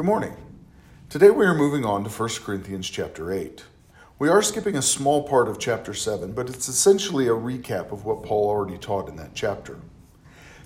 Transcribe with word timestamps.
Good 0.00 0.06
morning. 0.06 0.34
Today 1.10 1.28
we 1.28 1.44
are 1.44 1.52
moving 1.52 1.84
on 1.84 2.04
to 2.04 2.08
1 2.08 2.28
Corinthians 2.42 2.88
chapter 2.88 3.30
8. 3.30 3.62
We 4.18 4.30
are 4.30 4.40
skipping 4.40 4.74
a 4.76 4.80
small 4.80 5.28
part 5.28 5.46
of 5.46 5.58
chapter 5.58 5.92
7, 5.92 6.32
but 6.32 6.48
it's 6.48 6.68
essentially 6.68 7.26
a 7.26 7.32
recap 7.32 7.92
of 7.92 8.06
what 8.06 8.22
Paul 8.22 8.48
already 8.48 8.78
taught 8.78 9.10
in 9.10 9.16
that 9.16 9.34
chapter. 9.34 9.78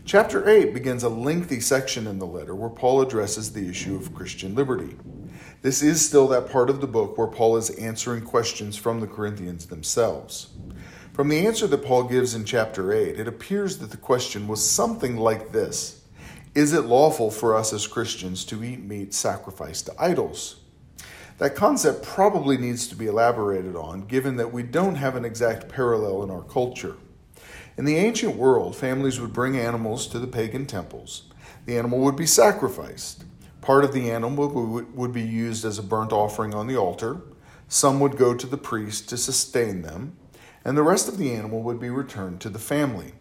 Chapter 0.05 0.49
8 0.49 0.73
begins 0.73 1.03
a 1.03 1.09
lengthy 1.09 1.59
section 1.59 2.07
in 2.07 2.21
the 2.21 2.27
letter 2.29 2.55
where 2.55 2.71
Paul 2.71 3.03
addresses 3.03 3.53
the 3.53 3.69
issue 3.69 3.97
of 3.97 4.15
Christian 4.15 4.55
liberty. 4.55 4.97
This 5.63 5.83
is 5.83 6.07
still 6.07 6.29
that 6.29 6.49
part 6.49 6.71
of 6.71 6.81
the 6.81 6.87
book 6.87 7.19
where 7.19 7.27
Paul 7.27 7.57
is 7.57 7.71
answering 7.71 8.23
questions 8.23 8.77
from 8.77 9.01
the 9.01 9.09
Corinthians 9.09 9.67
themselves. 9.67 10.51
From 11.13 11.29
the 11.29 11.45
answer 11.45 11.67
that 11.67 11.85
Paul 11.85 12.05
gives 12.05 12.37
in 12.37 12.45
chapter 12.45 12.93
8, 12.93 13.19
it 13.19 13.27
appears 13.27 13.79
that 13.79 13.91
the 13.91 13.97
question 13.97 14.47
was 14.47 14.65
something 14.65 15.17
like 15.17 15.51
this 15.51 16.04
is 16.55 16.73
it 16.73 16.83
lawful 16.83 17.31
for 17.31 17.57
us 17.57 17.73
as 17.73 17.87
Christians 17.87 18.45
to 18.45 18.63
eat 18.63 18.81
meat 18.81 19.13
sacrificed 19.13 19.87
to 19.87 19.95
idols? 19.99 20.61
That 21.39 21.57
concept 21.57 22.05
probably 22.05 22.57
needs 22.57 22.87
to 22.89 22.95
be 22.95 23.07
elaborated 23.07 23.75
on, 23.75 24.07
given 24.07 24.37
that 24.37 24.53
we 24.53 24.63
don't 24.63 24.95
have 24.95 25.17
an 25.17 25.25
exact 25.25 25.69
parallel 25.69 26.23
in 26.23 26.31
our 26.31 26.43
culture. 26.43 26.95
In 27.77 27.85
the 27.85 27.97
ancient 27.97 28.37
world, 28.37 28.77
families 28.77 29.21
would 29.21 29.33
bring 29.33 29.59
animals 29.59 30.07
to 30.09 30.21
the 30.21 30.29
pagan 30.29 30.65
temples. 30.65 31.25
The 31.67 31.77
animal 31.77 31.99
would 32.01 32.15
be 32.15 32.27
sacrificed. 32.27 33.25
Part 33.61 33.83
of 33.83 33.93
the 33.93 34.13
animal 34.13 34.49
would 34.95 35.13
be 35.13 35.23
used 35.23 35.65
as 35.65 35.79
a 35.79 35.83
burnt 35.83 36.13
offering 36.13 36.55
on 36.55 36.69
the 36.69 36.77
altar. 36.77 37.23
Some 37.67 37.99
would 37.99 38.17
go 38.17 38.33
to 38.35 38.47
the 38.47 38.57
priest 38.57 39.09
to 39.09 39.17
sustain 39.17 39.83
them, 39.83 40.17
and 40.65 40.77
the 40.77 40.83
rest 40.85 41.09
of 41.09 41.19
the 41.19 41.33
animal 41.33 41.63
would 41.63 41.81
be 41.81 41.91
returned 41.91 42.41
to 42.43 42.49
the 42.49 42.61
family. 42.61 43.15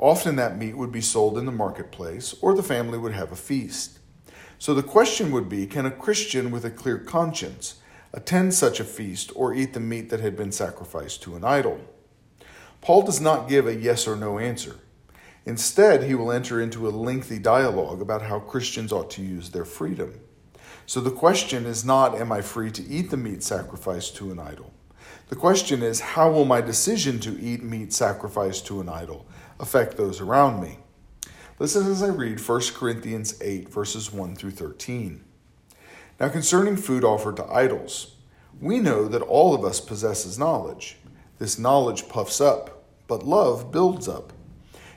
Often 0.00 0.36
that 0.36 0.56
meat 0.56 0.78
would 0.78 0.90
be 0.90 1.02
sold 1.02 1.36
in 1.36 1.44
the 1.44 1.52
marketplace, 1.52 2.34
or 2.40 2.54
the 2.54 2.62
family 2.62 2.96
would 2.96 3.12
have 3.12 3.32
a 3.32 3.36
feast. 3.36 3.98
So 4.58 4.72
the 4.72 4.82
question 4.82 5.30
would 5.30 5.46
be 5.46 5.66
can 5.66 5.84
a 5.84 5.90
Christian 5.90 6.50
with 6.50 6.64
a 6.64 6.70
clear 6.70 6.96
conscience 6.96 7.74
attend 8.14 8.54
such 8.54 8.80
a 8.80 8.84
feast 8.84 9.30
or 9.36 9.52
eat 9.52 9.74
the 9.74 9.80
meat 9.80 10.08
that 10.08 10.20
had 10.20 10.36
been 10.36 10.52
sacrificed 10.52 11.22
to 11.22 11.36
an 11.36 11.44
idol? 11.44 11.82
Paul 12.80 13.02
does 13.02 13.20
not 13.20 13.46
give 13.46 13.66
a 13.66 13.74
yes 13.74 14.08
or 14.08 14.16
no 14.16 14.38
answer. 14.38 14.76
Instead, 15.44 16.04
he 16.04 16.14
will 16.14 16.32
enter 16.32 16.62
into 16.62 16.88
a 16.88 16.90
lengthy 16.90 17.38
dialogue 17.38 18.00
about 18.00 18.22
how 18.22 18.40
Christians 18.40 18.92
ought 18.92 19.10
to 19.10 19.22
use 19.22 19.50
their 19.50 19.66
freedom. 19.66 20.18
So 20.86 21.02
the 21.02 21.10
question 21.10 21.66
is 21.66 21.84
not, 21.84 22.14
Am 22.14 22.32
I 22.32 22.40
free 22.40 22.70
to 22.70 22.86
eat 22.88 23.10
the 23.10 23.18
meat 23.18 23.42
sacrificed 23.42 24.16
to 24.16 24.30
an 24.30 24.38
idol? 24.38 24.72
The 25.28 25.36
question 25.36 25.82
is, 25.82 26.00
How 26.00 26.30
will 26.30 26.46
my 26.46 26.62
decision 26.62 27.20
to 27.20 27.38
eat 27.38 27.62
meat 27.62 27.92
sacrificed 27.92 28.66
to 28.68 28.80
an 28.80 28.88
idol 28.88 29.26
affect 29.60 29.96
those 29.96 30.20
around 30.20 30.60
me. 30.60 30.78
Listen 31.58 31.86
as 31.86 32.02
I 32.02 32.08
read 32.08 32.40
1 32.40 32.60
Corinthians 32.74 33.40
8, 33.42 33.68
verses 33.68 34.10
1 34.10 34.34
through 34.34 34.52
13. 34.52 35.22
Now, 36.18 36.28
concerning 36.28 36.76
food 36.76 37.04
offered 37.04 37.36
to 37.36 37.52
idols, 37.52 38.16
we 38.60 38.80
know 38.80 39.06
that 39.08 39.22
all 39.22 39.54
of 39.54 39.64
us 39.64 39.80
possesses 39.80 40.38
knowledge. 40.38 40.96
This 41.38 41.58
knowledge 41.58 42.08
puffs 42.08 42.40
up, 42.40 42.84
but 43.06 43.26
love 43.26 43.70
builds 43.70 44.08
up. 44.08 44.32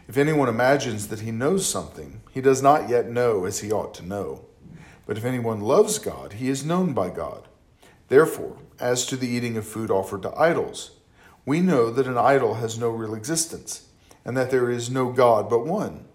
If 0.08 0.18
anyone 0.18 0.50
imagines 0.50 1.08
that 1.10 1.22
he 1.22 1.32
knows 1.32 1.66
something, 1.66 2.22
he 2.32 2.42
does 2.42 2.62
not 2.62 2.90
yet 2.90 3.10
know 3.10 3.46
as 3.46 3.60
he 3.60 3.72
ought 3.72 3.94
to 3.96 4.06
know. 4.06 4.46
But 5.06 5.18
if 5.18 5.26
anyone 5.26 5.62
loves 5.62 6.00
God, 6.00 6.34
he 6.34 6.50
is 6.50 6.66
known 6.66 6.94
by 6.94 7.10
God. 7.10 7.48
Therefore, 8.08 8.58
as 8.80 9.06
to 9.08 9.18
the 9.18 9.28
eating 9.28 9.58
of 9.58 9.68
food 9.68 9.92
offered 9.92 10.22
to 10.24 10.38
idols, 10.38 10.92
we 11.46 11.60
know 11.60 11.90
that 11.92 12.08
an 12.08 12.18
idol 12.18 12.56
has 12.56 12.78
no 12.78 12.90
real 12.90 13.14
existence 13.14 13.90
and 14.26 14.36
that 14.38 14.52
there 14.52 14.70
is 14.70 14.90
no 14.90 15.12
God 15.12 15.50
but 15.50 15.66
one. 15.66 16.06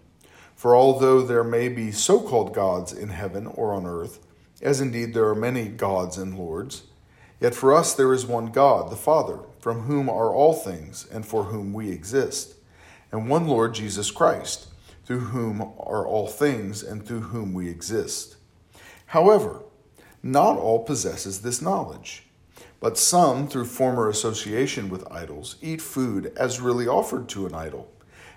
For 0.55 0.75
although 0.75 1.21
there 1.21 1.43
may 1.43 1.69
be 1.69 1.91
so 1.91 2.19
called 2.19 2.53
gods 2.53 2.91
in 2.91 3.09
heaven 3.09 3.47
or 3.47 3.73
on 3.73 3.85
earth, 3.85 4.19
as 4.61 4.81
indeed 4.81 5.13
there 5.13 5.29
are 5.29 5.35
many 5.35 5.69
gods 5.69 6.17
and 6.17 6.37
lords, 6.37 6.83
yet 7.39 7.55
for 7.55 7.73
us 7.73 7.93
there 7.93 8.13
is 8.13 8.25
one 8.25 8.47
God, 8.47 8.91
the 8.91 8.97
Father, 8.97 9.39
from 9.59 9.81
whom 9.81 10.09
are 10.09 10.33
all 10.33 10.53
things 10.53 11.07
and 11.11 11.25
for 11.25 11.45
whom 11.45 11.71
we 11.71 11.91
exist, 11.91 12.55
and 13.11 13.29
one 13.29 13.47
Lord 13.47 13.73
Jesus 13.73 14.11
Christ, 14.11 14.67
through 15.05 15.19
whom 15.19 15.61
are 15.61 16.05
all 16.05 16.27
things 16.27 16.83
and 16.83 17.05
through 17.05 17.21
whom 17.21 17.53
we 17.53 17.69
exist. 17.69 18.35
However, 19.07 19.63
not 20.21 20.57
all 20.57 20.83
possesses 20.83 21.41
this 21.41 21.61
knowledge. 21.61 22.25
But 22.81 22.97
some, 22.97 23.47
through 23.47 23.65
former 23.65 24.09
association 24.09 24.89
with 24.89 25.09
idols, 25.11 25.55
eat 25.61 25.81
food 25.81 26.31
as 26.37 26.61
really 26.61 26.87
offered 26.87 27.27
to 27.29 27.45
an 27.45 27.53
idol 27.53 27.91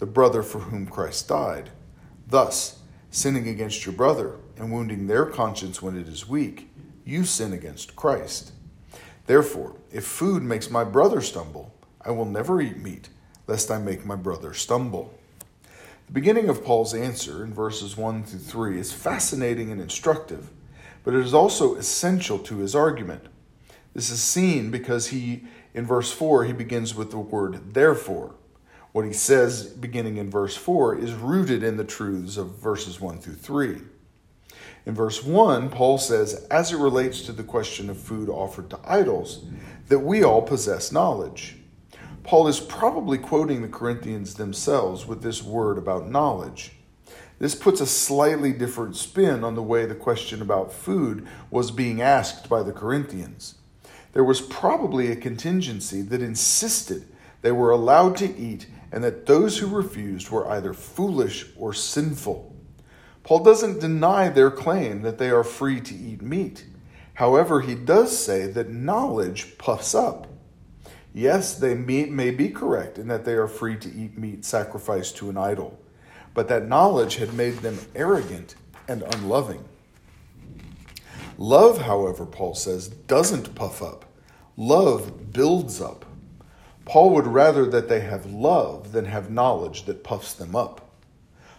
the 0.00 0.06
brother 0.06 0.42
for 0.42 0.58
whom 0.58 0.86
Christ 0.86 1.28
died. 1.28 1.70
Thus, 2.26 2.80
sinning 3.10 3.46
against 3.46 3.84
your 3.84 3.94
brother 3.94 4.36
and 4.56 4.72
wounding 4.72 5.06
their 5.06 5.26
conscience 5.26 5.82
when 5.82 5.96
it 5.96 6.08
is 6.08 6.28
weak, 6.28 6.70
you 7.04 7.24
sin 7.24 7.52
against 7.52 7.96
Christ. 7.96 8.52
Therefore, 9.26 9.76
if 9.92 10.04
food 10.04 10.42
makes 10.42 10.70
my 10.70 10.84
brother 10.84 11.20
stumble, 11.20 11.74
I 12.00 12.12
will 12.12 12.24
never 12.24 12.62
eat 12.62 12.78
meat, 12.78 13.10
lest 13.46 13.70
I 13.70 13.78
make 13.78 14.06
my 14.06 14.16
brother 14.16 14.54
stumble. 14.54 15.12
The 16.06 16.12
beginning 16.12 16.48
of 16.48 16.64
Paul's 16.64 16.94
answer 16.94 17.44
in 17.44 17.52
verses 17.52 17.96
1 17.96 18.24
through 18.24 18.38
3 18.38 18.78
is 18.80 18.92
fascinating 18.92 19.70
and 19.70 19.82
instructive, 19.82 20.48
but 21.04 21.14
it 21.14 21.20
is 21.20 21.34
also 21.34 21.74
essential 21.74 22.38
to 22.38 22.56
his 22.58 22.74
argument. 22.74 23.26
This 23.94 24.08
is 24.08 24.22
seen 24.22 24.70
because 24.70 25.08
he, 25.08 25.44
in 25.74 25.84
verse 25.84 26.10
4, 26.10 26.44
he 26.44 26.52
begins 26.54 26.94
with 26.94 27.10
the 27.10 27.18
word 27.18 27.74
therefore. 27.74 28.34
What 28.92 29.04
he 29.04 29.12
says 29.12 29.64
beginning 29.64 30.16
in 30.16 30.30
verse 30.30 30.56
4 30.56 30.98
is 30.98 31.12
rooted 31.12 31.62
in 31.62 31.76
the 31.76 31.84
truths 31.84 32.36
of 32.36 32.58
verses 32.58 33.00
1 33.00 33.18
through 33.18 33.34
3. 33.34 33.78
In 34.86 34.94
verse 34.94 35.22
1, 35.22 35.68
Paul 35.68 35.98
says, 35.98 36.46
as 36.50 36.72
it 36.72 36.78
relates 36.78 37.22
to 37.22 37.32
the 37.32 37.44
question 37.44 37.88
of 37.90 38.00
food 38.00 38.28
offered 38.28 38.70
to 38.70 38.80
idols, 38.84 39.44
that 39.88 40.00
we 40.00 40.24
all 40.24 40.42
possess 40.42 40.90
knowledge. 40.90 41.56
Paul 42.24 42.48
is 42.48 42.60
probably 42.60 43.18
quoting 43.18 43.62
the 43.62 43.68
Corinthians 43.68 44.34
themselves 44.34 45.06
with 45.06 45.22
this 45.22 45.42
word 45.42 45.78
about 45.78 46.10
knowledge. 46.10 46.72
This 47.38 47.54
puts 47.54 47.80
a 47.80 47.86
slightly 47.86 48.52
different 48.52 48.96
spin 48.96 49.44
on 49.44 49.54
the 49.54 49.62
way 49.62 49.86
the 49.86 49.94
question 49.94 50.42
about 50.42 50.72
food 50.72 51.26
was 51.50 51.70
being 51.70 52.02
asked 52.02 52.48
by 52.48 52.62
the 52.62 52.72
Corinthians. 52.72 53.54
There 54.12 54.24
was 54.24 54.40
probably 54.40 55.10
a 55.10 55.16
contingency 55.16 56.02
that 56.02 56.20
insisted 56.20 57.06
they 57.42 57.52
were 57.52 57.70
allowed 57.70 58.16
to 58.18 58.36
eat 58.36 58.66
and 58.92 59.04
that 59.04 59.26
those 59.26 59.58
who 59.58 59.66
refused 59.66 60.30
were 60.30 60.48
either 60.48 60.72
foolish 60.72 61.46
or 61.56 61.72
sinful. 61.72 62.54
Paul 63.22 63.44
doesn't 63.44 63.80
deny 63.80 64.28
their 64.28 64.50
claim 64.50 65.02
that 65.02 65.18
they 65.18 65.30
are 65.30 65.44
free 65.44 65.80
to 65.80 65.94
eat 65.94 66.22
meat. 66.22 66.64
However, 67.14 67.60
he 67.60 67.74
does 67.74 68.16
say 68.16 68.46
that 68.46 68.70
knowledge 68.70 69.58
puffs 69.58 69.94
up. 69.94 70.26
Yes, 71.12 71.54
they 71.54 71.74
may 71.74 72.30
be 72.30 72.48
correct 72.48 72.98
in 72.98 73.08
that 73.08 73.24
they 73.24 73.34
are 73.34 73.48
free 73.48 73.76
to 73.76 73.88
eat 73.88 74.16
meat 74.16 74.44
sacrificed 74.44 75.16
to 75.18 75.28
an 75.28 75.36
idol, 75.36 75.78
but 76.34 76.48
that 76.48 76.68
knowledge 76.68 77.16
had 77.16 77.34
made 77.34 77.58
them 77.58 77.78
arrogant 77.94 78.54
and 78.88 79.02
unloving. 79.02 79.64
Love, 81.36 81.82
however, 81.82 82.26
Paul 82.26 82.54
says, 82.54 82.88
doesn't 82.88 83.54
puff 83.54 83.82
up. 83.82 84.04
Love 84.56 85.32
builds 85.32 85.80
up. 85.80 86.04
Paul 86.90 87.10
would 87.10 87.28
rather 87.28 87.66
that 87.66 87.88
they 87.88 88.00
have 88.00 88.26
love 88.26 88.90
than 88.90 89.04
have 89.04 89.30
knowledge 89.30 89.84
that 89.84 90.02
puffs 90.02 90.34
them 90.34 90.56
up. 90.56 90.90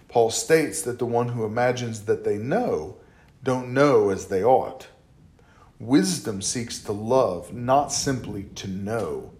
Paul 0.09 0.29
states 0.29 0.81
that 0.81 0.99
the 0.99 1.05
one 1.05 1.29
who 1.29 1.45
imagines 1.45 2.01
that 2.01 2.25
they 2.25 2.37
know 2.37 2.97
don't 3.41 3.73
know 3.73 4.09
as 4.09 4.25
they 4.25 4.43
ought. 4.43 4.87
Wisdom 5.79 6.41
seeks 6.41 6.79
to 6.79 6.91
love, 6.91 7.53
not 7.53 7.93
simply 7.93 8.43
to 8.55 8.67
know. 8.67 9.31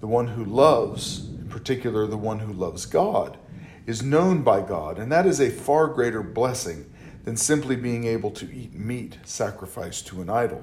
The 0.00 0.06
one 0.06 0.26
who 0.28 0.44
loves, 0.44 1.24
in 1.24 1.48
particular 1.48 2.06
the 2.06 2.18
one 2.18 2.40
who 2.40 2.52
loves 2.52 2.84
God, 2.84 3.38
is 3.86 4.02
known 4.02 4.42
by 4.42 4.60
God, 4.60 4.98
and 4.98 5.10
that 5.10 5.24
is 5.24 5.40
a 5.40 5.48
far 5.48 5.86
greater 5.86 6.22
blessing 6.22 6.92
than 7.24 7.38
simply 7.38 7.74
being 7.74 8.04
able 8.04 8.32
to 8.32 8.54
eat 8.54 8.74
meat 8.74 9.16
sacrificed 9.24 10.06
to 10.08 10.20
an 10.20 10.28
idol. 10.28 10.62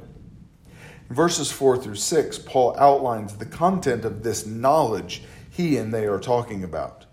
Verses 1.09 1.51
4 1.51 1.77
through 1.77 1.95
6, 1.95 2.39
Paul 2.39 2.75
outlines 2.77 3.38
the 3.38 3.45
content 3.45 4.06
of 4.06 4.23
this 4.23 4.45
knowledge 4.45 5.23
he 5.50 5.75
and 5.75 5.94
they 5.94 6.06
are 6.06 6.19
talking 6.19 6.63
about. 6.63 7.06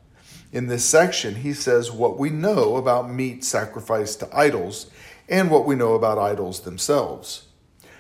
In 0.53 0.69
this 0.69 0.85
section, 0.85 1.37
he 1.37 1.53
says 1.53 1.91
what 1.91 2.19
we 2.19 2.31
know 2.31 2.77
about 2.77 3.11
meat 3.11 3.43
sacrificed 3.43 4.21
to 4.21 4.37
idols 4.37 4.91
and 5.29 5.51
what 5.51 5.67
we 5.67 5.75
know 5.75 5.95
about 5.95 6.19
idols 6.19 6.61
themselves. 6.61 7.47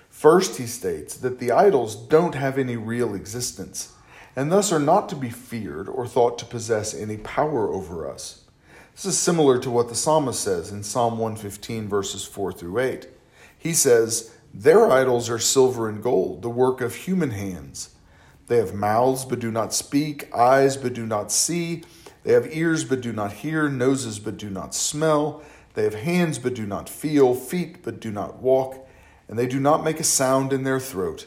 First, 0.08 0.58
he 0.58 0.66
states 0.66 1.16
that 1.16 1.38
the 1.38 1.50
idols 1.50 1.96
don't 1.96 2.34
have 2.34 2.58
any 2.58 2.76
real 2.76 3.14
existence, 3.14 3.92
and 4.34 4.52
thus 4.52 4.72
are 4.72 4.78
not 4.78 5.08
to 5.10 5.16
be 5.16 5.30
feared 5.30 5.88
or 5.88 6.06
thought 6.06 6.38
to 6.38 6.44
possess 6.44 6.94
any 6.94 7.16
power 7.16 7.68
over 7.68 8.08
us. 8.08 8.44
This 8.94 9.06
is 9.06 9.18
similar 9.18 9.58
to 9.58 9.70
what 9.70 9.88
the 9.88 9.94
psalmist 9.94 10.40
says 10.40 10.70
in 10.70 10.82
Psalm 10.82 11.18
115, 11.18 11.88
verses 11.88 12.24
4 12.24 12.52
through 12.52 12.78
8. 12.78 13.08
He 13.58 13.74
says, 13.74 14.35
Their 14.58 14.90
idols 14.90 15.28
are 15.28 15.38
silver 15.38 15.86
and 15.86 16.02
gold, 16.02 16.40
the 16.40 16.48
work 16.48 16.80
of 16.80 16.94
human 16.94 17.30
hands. 17.30 17.90
They 18.46 18.56
have 18.56 18.72
mouths 18.72 19.26
but 19.26 19.38
do 19.38 19.50
not 19.50 19.74
speak, 19.74 20.34
eyes 20.34 20.78
but 20.78 20.94
do 20.94 21.04
not 21.04 21.30
see. 21.30 21.82
They 22.22 22.32
have 22.32 22.56
ears 22.56 22.82
but 22.82 23.02
do 23.02 23.12
not 23.12 23.32
hear, 23.32 23.68
noses 23.68 24.18
but 24.18 24.38
do 24.38 24.48
not 24.48 24.74
smell. 24.74 25.42
They 25.74 25.84
have 25.84 25.96
hands 25.96 26.38
but 26.38 26.54
do 26.54 26.64
not 26.64 26.88
feel, 26.88 27.34
feet 27.34 27.82
but 27.82 28.00
do 28.00 28.10
not 28.10 28.36
walk, 28.36 28.88
and 29.28 29.38
they 29.38 29.46
do 29.46 29.60
not 29.60 29.84
make 29.84 30.00
a 30.00 30.04
sound 30.04 30.54
in 30.54 30.62
their 30.62 30.80
throat. 30.80 31.26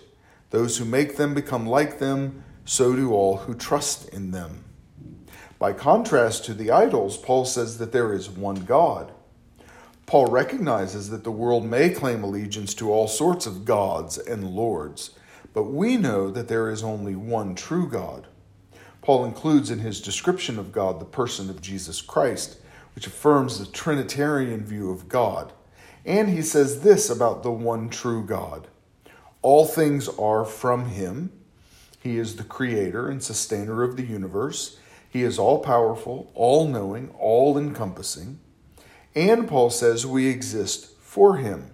Those 0.50 0.78
who 0.78 0.86
make 0.86 1.18
them 1.18 1.36
become 1.36 1.68
like 1.68 2.00
them, 2.00 2.44
so 2.66 2.96
do 2.96 3.14
all 3.14 3.38
who 3.38 3.54
trust 3.54 4.10
in 4.10 4.32
them. 4.32 4.64
By 5.60 5.74
contrast 5.74 6.46
to 6.46 6.56
the 6.56 6.72
idols, 6.72 7.16
Paul 7.16 7.46
says 7.46 7.78
that 7.78 7.92
there 7.92 8.12
is 8.12 8.28
one 8.28 8.66
God. 8.66 9.12
Paul 10.10 10.26
recognizes 10.26 11.12
that 11.12 11.24
the 11.24 11.30
world 11.30 11.64
may 11.66 11.92
claim 11.92 12.24
allegiance 12.24 12.74
to 12.74 12.92
all 12.92 13.08
sorts 13.08 13.46
of 13.46 13.64
gods 13.64 14.18
and 14.18 14.44
lords, 14.44 15.12
but 15.54 15.66
we 15.66 15.98
know 15.98 16.32
that 16.32 16.48
there 16.48 16.72
is 16.72 16.82
only 16.82 17.16
one 17.16 17.54
true 17.54 17.88
God. 17.88 18.26
Paul 19.04 19.24
includes 19.24 19.70
in 19.70 19.78
his 19.78 20.02
description 20.02 20.58
of 20.58 20.72
God 20.72 21.00
the 21.00 21.06
person 21.06 21.48
of 21.48 21.62
Jesus 21.62 22.02
Christ, 22.02 22.58
which 22.96 23.06
affirms 23.06 23.60
the 23.60 23.68
Trinitarian 23.68 24.66
view 24.66 24.90
of 24.90 25.10
God. 25.10 25.54
And 26.04 26.30
he 26.30 26.42
says 26.42 26.82
this 26.82 27.12
about 27.12 27.44
the 27.44 27.52
one 27.52 27.88
true 27.88 28.26
God 28.26 28.68
All 29.44 29.68
things 29.68 30.10
are 30.18 30.44
from 30.44 30.88
him. 30.88 31.32
He 32.02 32.18
is 32.18 32.38
the 32.38 32.44
creator 32.44 33.10
and 33.10 33.22
sustainer 33.22 33.84
of 33.84 33.96
the 33.96 34.08
universe. 34.08 34.80
He 35.08 35.22
is 35.22 35.38
all 35.38 35.60
powerful, 35.60 36.32
all 36.34 36.68
knowing, 36.68 37.14
all 37.20 37.60
encompassing. 37.60 38.40
And 39.16 39.48
Paul 39.48 39.70
says 39.70 40.06
we 40.06 40.28
exist 40.28 40.92
for 41.00 41.38
him. 41.38 41.72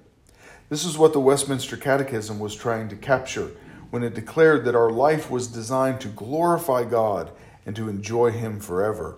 This 0.69 0.83
is 0.83 0.97
what 0.97 1.13
the 1.13 1.19
Westminster 1.19 1.77
Catechism 1.77 2.39
was 2.39 2.55
trying 2.55 2.89
to 2.89 2.95
capture 2.95 3.51
when 3.91 4.03
it 4.03 4.13
declared 4.13 4.65
that 4.65 4.75
our 4.75 4.89
life 4.89 5.29
was 5.29 5.47
designed 5.47 6.01
to 6.01 6.07
glorify 6.07 6.83
God 6.83 7.31
and 7.65 7.75
to 7.75 7.87
enjoy 7.87 8.31
Him 8.31 8.59
forever. 8.59 9.17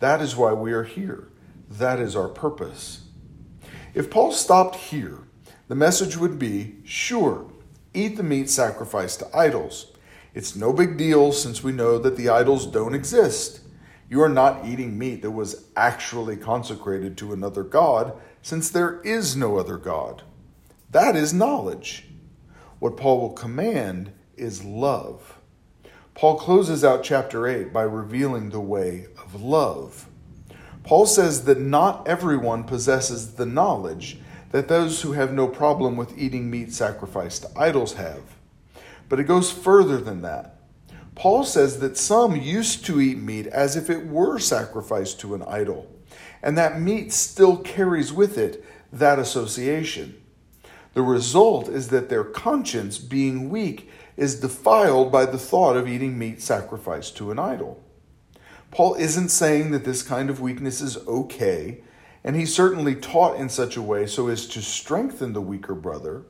That 0.00 0.20
is 0.20 0.36
why 0.36 0.52
we 0.52 0.72
are 0.72 0.84
here. 0.84 1.28
That 1.68 1.98
is 1.98 2.14
our 2.14 2.28
purpose. 2.28 3.04
If 3.94 4.10
Paul 4.10 4.30
stopped 4.32 4.76
here, 4.76 5.18
the 5.68 5.74
message 5.74 6.16
would 6.16 6.38
be 6.38 6.76
sure, 6.84 7.50
eat 7.94 8.16
the 8.16 8.22
meat 8.22 8.50
sacrificed 8.50 9.20
to 9.20 9.36
idols. 9.36 9.92
It's 10.34 10.54
no 10.54 10.72
big 10.72 10.96
deal 10.96 11.32
since 11.32 11.64
we 11.64 11.72
know 11.72 11.98
that 11.98 12.16
the 12.16 12.28
idols 12.28 12.66
don't 12.66 12.94
exist. 12.94 13.61
You 14.12 14.20
are 14.20 14.28
not 14.28 14.66
eating 14.66 14.98
meat 14.98 15.22
that 15.22 15.30
was 15.30 15.64
actually 15.74 16.36
consecrated 16.36 17.16
to 17.16 17.32
another 17.32 17.62
God, 17.62 18.12
since 18.42 18.68
there 18.68 19.00
is 19.00 19.34
no 19.36 19.56
other 19.56 19.78
God. 19.78 20.20
That 20.90 21.16
is 21.16 21.32
knowledge. 21.32 22.08
What 22.78 22.98
Paul 22.98 23.22
will 23.22 23.32
command 23.32 24.12
is 24.36 24.64
love. 24.64 25.38
Paul 26.14 26.38
closes 26.38 26.84
out 26.84 27.02
chapter 27.02 27.46
8 27.46 27.72
by 27.72 27.84
revealing 27.84 28.50
the 28.50 28.60
way 28.60 29.06
of 29.16 29.40
love. 29.40 30.06
Paul 30.84 31.06
says 31.06 31.46
that 31.46 31.58
not 31.58 32.06
everyone 32.06 32.64
possesses 32.64 33.36
the 33.36 33.46
knowledge 33.46 34.18
that 34.50 34.68
those 34.68 35.00
who 35.00 35.12
have 35.12 35.32
no 35.32 35.48
problem 35.48 35.96
with 35.96 36.18
eating 36.18 36.50
meat 36.50 36.74
sacrificed 36.74 37.44
to 37.44 37.58
idols 37.58 37.94
have. 37.94 38.36
But 39.08 39.20
it 39.20 39.24
goes 39.24 39.50
further 39.50 39.96
than 39.96 40.20
that. 40.20 40.58
Paul 41.14 41.44
says 41.44 41.78
that 41.80 41.96
some 41.96 42.36
used 42.36 42.84
to 42.86 43.00
eat 43.00 43.18
meat 43.18 43.46
as 43.46 43.76
if 43.76 43.90
it 43.90 44.06
were 44.06 44.38
sacrificed 44.38 45.20
to 45.20 45.34
an 45.34 45.42
idol, 45.42 45.90
and 46.42 46.56
that 46.56 46.80
meat 46.80 47.12
still 47.12 47.58
carries 47.58 48.12
with 48.12 48.38
it 48.38 48.64
that 48.92 49.18
association. 49.18 50.20
The 50.94 51.02
result 51.02 51.68
is 51.68 51.88
that 51.88 52.08
their 52.08 52.24
conscience, 52.24 52.98
being 52.98 53.48
weak, 53.48 53.90
is 54.16 54.40
defiled 54.40 55.10
by 55.10 55.24
the 55.24 55.38
thought 55.38 55.76
of 55.76 55.88
eating 55.88 56.18
meat 56.18 56.42
sacrificed 56.42 57.16
to 57.16 57.30
an 57.30 57.38
idol. 57.38 57.82
Paul 58.70 58.94
isn't 58.94 59.28
saying 59.28 59.70
that 59.72 59.84
this 59.84 60.02
kind 60.02 60.30
of 60.30 60.40
weakness 60.40 60.80
is 60.80 60.96
okay, 61.06 61.82
and 62.24 62.36
he 62.36 62.46
certainly 62.46 62.94
taught 62.94 63.36
in 63.36 63.48
such 63.48 63.76
a 63.76 63.82
way 63.82 64.06
so 64.06 64.28
as 64.28 64.46
to 64.48 64.62
strengthen 64.62 65.32
the 65.32 65.40
weaker 65.40 65.74
brother. 65.74 66.24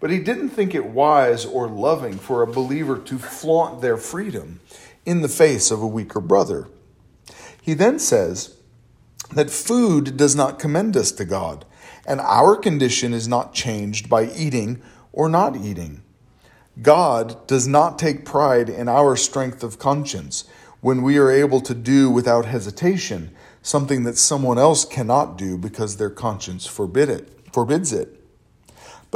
But 0.00 0.10
he 0.10 0.18
didn't 0.18 0.50
think 0.50 0.74
it 0.74 0.86
wise 0.86 1.44
or 1.44 1.68
loving 1.68 2.18
for 2.18 2.42
a 2.42 2.46
believer 2.46 2.98
to 2.98 3.18
flaunt 3.18 3.80
their 3.80 3.96
freedom 3.96 4.60
in 5.04 5.22
the 5.22 5.28
face 5.28 5.70
of 5.70 5.80
a 5.80 5.86
weaker 5.86 6.20
brother. 6.20 6.68
He 7.60 7.74
then 7.74 7.98
says 7.98 8.56
that 9.34 9.50
food 9.50 10.16
does 10.16 10.36
not 10.36 10.58
commend 10.58 10.96
us 10.96 11.12
to 11.12 11.24
God, 11.24 11.64
and 12.06 12.20
our 12.20 12.56
condition 12.56 13.12
is 13.12 13.26
not 13.26 13.54
changed 13.54 14.08
by 14.08 14.30
eating 14.32 14.82
or 15.12 15.28
not 15.28 15.56
eating. 15.56 16.02
God 16.82 17.46
does 17.46 17.66
not 17.66 17.98
take 17.98 18.24
pride 18.24 18.68
in 18.68 18.88
our 18.88 19.16
strength 19.16 19.62
of 19.62 19.78
conscience 19.78 20.44
when 20.80 21.02
we 21.02 21.16
are 21.18 21.30
able 21.30 21.60
to 21.62 21.74
do 21.74 22.10
without 22.10 22.44
hesitation 22.44 23.34
something 23.62 24.04
that 24.04 24.16
someone 24.16 24.58
else 24.58 24.84
cannot 24.84 25.36
do 25.36 25.58
because 25.58 25.96
their 25.96 26.10
conscience 26.10 26.66
forbid 26.66 27.08
it, 27.08 27.28
forbids 27.52 27.92
it. 27.92 28.22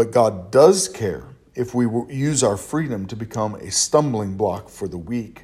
But 0.00 0.12
God 0.12 0.50
does 0.50 0.88
care 0.88 1.24
if 1.54 1.74
we 1.74 1.84
use 2.08 2.42
our 2.42 2.56
freedom 2.56 3.04
to 3.08 3.14
become 3.14 3.54
a 3.56 3.70
stumbling 3.70 4.34
block 4.34 4.70
for 4.70 4.88
the 4.88 4.96
weak. 4.96 5.42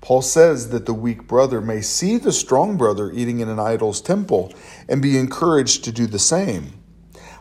Paul 0.00 0.22
says 0.22 0.68
that 0.68 0.86
the 0.86 0.94
weak 0.94 1.26
brother 1.26 1.60
may 1.60 1.80
see 1.80 2.16
the 2.16 2.30
strong 2.30 2.76
brother 2.76 3.10
eating 3.10 3.40
in 3.40 3.48
an 3.48 3.58
idol's 3.58 4.00
temple 4.00 4.54
and 4.88 5.02
be 5.02 5.18
encouraged 5.18 5.82
to 5.82 5.90
do 5.90 6.06
the 6.06 6.20
same. 6.20 6.74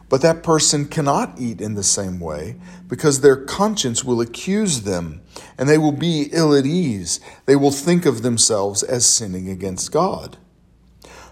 But 0.10 0.24
that 0.24 0.42
person 0.42 0.88
cannot 0.88 1.40
eat 1.40 1.62
in 1.62 1.76
the 1.76 1.84
same 1.84 2.20
way 2.20 2.56
because 2.88 3.22
their 3.22 3.38
conscience 3.38 4.04
will 4.04 4.20
accuse 4.20 4.82
them 4.82 5.22
and 5.60 5.70
they 5.70 5.78
will 5.78 5.92
be 5.92 6.30
ill 6.32 6.56
at 6.56 6.66
ease. 6.66 7.20
They 7.46 7.56
will 7.56 7.70
think 7.70 8.08
of 8.08 8.24
themselves 8.24 8.82
as 8.82 9.06
sinning 9.06 9.50
against 9.50 9.92
God. 9.92 10.38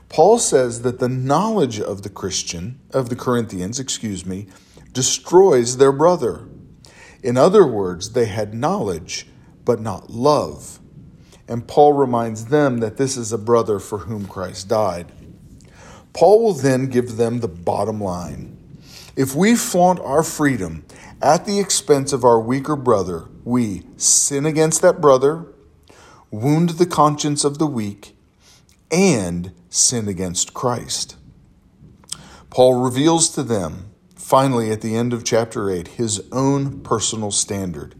Paul 0.10 0.38
says 0.38 0.84
that 0.84 1.00
the 1.00 1.10
knowledge 1.10 1.80
of 1.80 2.04
the 2.04 2.10
Christian, 2.10 2.80
of 2.92 3.10
the 3.10 3.16
Corinthians, 3.16 3.80
excuse 3.80 4.28
me, 4.28 4.46
destroys 4.92 5.78
their 5.78 5.92
brother. 5.92 6.48
In 7.24 7.38
other 7.38 7.66
words, 7.66 8.12
they 8.12 8.26
had 8.26 8.54
knowledge, 8.54 9.28
but 9.64 9.80
not 9.80 10.10
love. 10.10 10.80
And 11.48 11.68
Paul 11.68 11.94
reminds 11.94 12.46
them 12.46 12.80
that 12.80 12.98
this 12.98 13.18
is 13.18 13.32
a 13.32 13.38
brother 13.38 13.80
for 13.80 14.00
whom 14.00 14.28
Christ 14.28 14.70
died. 14.70 15.12
Paul 16.14 16.44
will 16.44 16.54
then 16.54 16.88
give 16.88 17.18
them 17.18 17.40
the 17.40 17.48
bottom 17.48 18.02
line. 18.02 18.58
If 19.16 19.36
we 19.36 19.56
flaunt 19.56 20.00
our 20.00 20.24
freedom 20.24 20.86
at 21.22 21.46
the 21.46 21.60
expense 21.60 22.14
of 22.14 22.24
our 22.24 22.40
weaker 22.40 22.76
brother, 22.76 23.26
we 23.44 23.84
sin 23.98 24.46
against 24.46 24.82
that 24.82 25.02
brother, 25.02 25.46
wound 26.32 26.72
the 26.72 26.86
conscience 26.86 27.44
of 27.44 27.60
the 27.60 27.68
weak, 27.68 28.16
and 28.90 29.52
sin 29.70 30.08
against 30.08 30.54
Christ. 30.54 31.16
Paul 32.50 32.82
reveals 32.82 33.30
to 33.32 33.44
them 33.44 33.91
finally, 34.32 34.72
at 34.72 34.80
the 34.80 34.96
end 34.96 35.12
of 35.12 35.26
chapter 35.26 35.70
8, 35.70 35.90
his 35.90 36.24
own 36.32 36.80
personal 36.84 37.32
standard. 37.32 37.94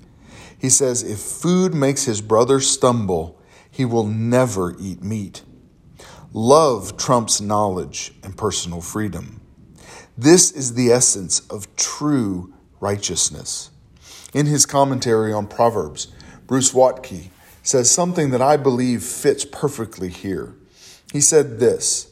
He 0.58 0.70
says, 0.70 1.04
If 1.04 1.20
food 1.20 1.74
makes 1.74 2.06
his 2.06 2.22
brother 2.22 2.62
stumble, 2.62 3.38
he 3.70 3.84
will 3.84 4.08
never 4.08 4.74
eat 4.80 5.04
meat. 5.04 5.42
Love 6.32 6.96
trumps 6.96 7.42
knowledge 7.42 8.14
and 8.24 8.38
personal 8.38 8.80
freedom. 8.80 9.42
This 10.18 10.54
is 10.54 10.76
the 10.76 10.90
essence 10.90 11.42
of 11.50 11.76
true 11.76 12.54
righteousness. 12.80 13.70
In 14.34 14.46
his 14.46 14.66
commentary 14.66 15.34
on 15.34 15.48
Proverbs, 15.48 16.08
Bruce 16.48 16.72
Waltke 16.72 17.28
says 17.62 17.92
something 17.92 18.30
that 18.30 18.42
I 18.42 18.56
believe 18.56 19.04
fits 19.04 19.44
perfectly 19.44 20.08
here. 20.08 20.56
He 21.12 21.20
said 21.20 21.60
this 21.60 22.10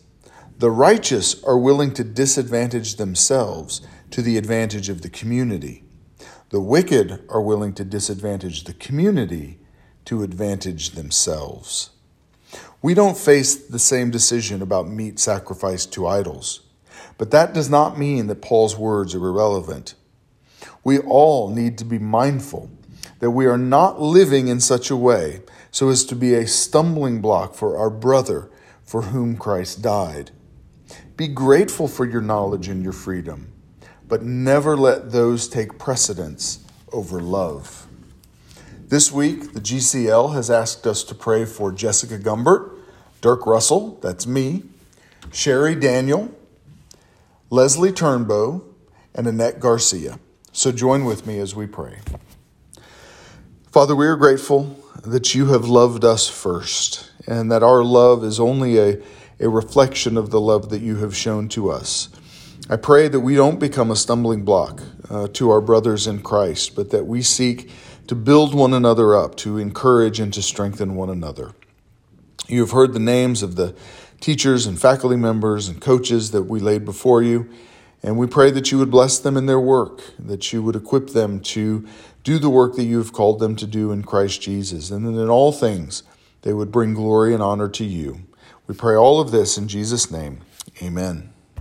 The 0.58 0.72
righteous 0.72 1.42
are 1.46 1.58
willing 1.58 1.94
to 1.94 2.04
disadvantage 2.04 2.98
themselves 2.98 3.80
to 4.12 4.22
the 4.22 4.38
advantage 4.38 4.90
of 4.90 5.02
the 5.02 5.10
community. 5.10 5.84
The 6.50 6.60
wicked 6.60 7.24
are 7.30 7.42
willing 7.42 7.74
to 7.74 7.86
disadvantage 7.86 8.64
the 8.64 8.74
community 8.74 9.60
to 10.06 10.24
advantage 10.24 10.92
themselves. 10.92 11.92
We 12.82 12.94
don't 12.94 13.18
face 13.18 13.56
the 13.56 13.80
same 13.80 14.10
decision 14.10 14.62
about 14.62 14.88
meat 14.88 15.20
sacrificed 15.20 15.94
to 15.94 16.08
idols, 16.08 16.62
but 17.18 17.32
that 17.32 17.54
does 17.54 17.70
not 17.70 18.00
mean 18.00 18.28
that 18.28 18.42
Paul's 18.42 18.78
words 18.78 19.14
are 19.14 19.26
irrelevant. 19.26 19.94
We 20.84 20.98
all 20.98 21.50
need 21.50 21.78
to 21.78 21.86
be 21.86 22.00
mindful 22.00 22.70
that 23.20 23.32
we 23.32 23.46
are 23.46 23.58
not 23.58 24.02
living 24.02 24.48
in 24.48 24.60
such 24.60 24.90
a 24.90 24.96
way 24.96 25.42
so 25.72 25.90
as 25.90 26.04
to 26.06 26.16
be 26.16 26.34
a 26.34 26.48
stumbling 26.48 27.22
block 27.22 27.54
for 27.54 27.78
our 27.78 27.90
brother 27.90 28.50
for 28.84 29.04
whom 29.04 29.38
Christ 29.38 29.82
died. 29.82 30.32
Be 31.16 31.28
grateful 31.28 31.88
for 31.88 32.06
your 32.06 32.22
knowledge 32.22 32.68
and 32.68 32.82
your 32.82 32.94
freedom, 32.94 33.52
but 34.10 34.24
never 34.24 34.76
let 34.76 35.12
those 35.12 35.48
take 35.48 35.78
precedence 35.80 36.66
over 36.92 37.22
love. 37.22 37.88
This 38.88 39.12
week, 39.12 39.54
the 39.54 39.62
GCL 39.62 40.34
has 40.34 40.50
asked 40.50 40.88
us 40.88 41.04
to 41.04 41.16
pray 41.16 41.46
for 41.46 41.72
Jessica 41.72 42.18
Gumbert, 42.18 42.76
Dirk 43.22 43.46
Russell, 43.46 44.00
that's 44.02 44.26
me, 44.26 44.64
Sherry 45.32 45.76
Daniel, 45.76 46.34
Leslie 47.52 47.92
Turnbow, 47.92 48.64
and 49.14 49.28
Annette 49.28 49.60
Garcia. 49.60 50.20
So 50.52 50.72
join 50.72 51.06
with 51.06 51.28
me 51.28 51.38
as 51.38 51.56
we 51.56 51.68
pray. 51.68 52.00
Father, 53.72 53.96
we 53.96 54.08
are 54.08 54.16
grateful 54.16 54.76
that 55.04 55.36
you 55.36 55.48
have 55.48 55.66
loved 55.66 56.04
us 56.04 56.28
first 56.28 57.12
and 57.28 57.52
that 57.52 57.62
our 57.62 57.84
love 57.84 58.24
is 58.24 58.40
only 58.40 58.80
a, 58.80 58.98
a 59.40 59.48
reflection 59.48 60.18
of 60.18 60.32
the 60.32 60.42
love 60.42 60.70
that 60.70 60.82
you 60.82 60.98
have 60.98 61.16
shown 61.16 61.48
to 61.50 61.70
us. 61.70 62.10
I 62.72 62.76
pray 62.76 63.08
that 63.08 63.22
we 63.22 63.34
don't 63.34 63.60
become 63.60 63.90
a 63.90 63.96
stumbling 63.96 64.44
block 64.44 64.84
uh, 65.10 65.28
to 65.34 65.50
our 65.50 65.60
brothers 65.60 66.06
in 66.06 66.22
Christ, 66.22 66.76
but 66.76 66.92
that 66.92 67.08
we 67.08 67.24
seek 67.24 67.72
to 68.06 68.14
build 68.14 68.54
one 68.54 68.76
another 68.76 69.16
up, 69.16 69.36
to 69.38 69.58
encourage 69.58 70.20
and 70.20 70.32
to 70.36 70.44
strengthen 70.44 70.94
one 70.94 71.10
another. 71.10 71.56
You 72.48 72.62
have 72.62 72.70
heard 72.70 72.94
the 72.94 73.00
names 73.00 73.42
of 73.42 73.56
the 73.56 73.76
teachers 74.20 74.68
and 74.68 74.80
faculty 74.80 75.16
members 75.16 75.68
and 75.68 75.82
coaches 75.82 76.30
that 76.30 76.44
we 76.44 76.60
laid 76.60 76.86
before 76.86 77.24
you, 77.24 77.50
and 78.04 78.20
we 78.20 78.28
pray 78.28 78.52
that 78.52 78.72
you 78.72 78.78
would 78.78 78.92
bless 78.92 79.18
them 79.18 79.36
in 79.36 79.48
their 79.48 79.60
work, 79.60 80.04
that 80.20 80.54
you 80.54 80.62
would 80.62 80.76
equip 80.76 81.10
them 81.10 81.40
to 81.40 81.88
do 82.24 82.38
the 82.38 82.52
work 82.52 82.76
that 82.76 82.84
you 82.84 83.00
have 83.00 83.14
called 83.14 83.40
them 83.40 83.56
to 83.56 83.66
do 83.66 83.92
in 83.92 84.04
Christ 84.04 84.44
Jesus, 84.44 84.92
and 84.92 85.08
that 85.08 85.20
in 85.20 85.28
all 85.30 85.52
things 85.52 86.04
they 86.44 86.54
would 86.54 86.72
bring 86.72 86.94
glory 86.94 87.34
and 87.34 87.42
honor 87.42 87.70
to 87.70 87.84
you. 87.84 88.28
We 88.68 88.76
pray 88.76 88.96
all 88.96 89.20
of 89.20 89.32
this 89.32 89.58
in 89.58 89.68
Jesus' 89.68 90.12
name. 90.12 90.42
Amen. 90.84 91.34